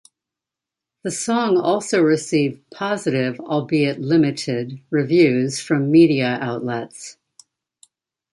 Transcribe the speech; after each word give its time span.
The 1.03 1.11
song 1.11 1.57
also 1.59 2.01
received 2.01 2.67
positive-albeit 2.71 3.99
limited-reviews 4.01 5.59
from 5.59 5.91
media 5.91 6.39
outlets. 6.41 7.17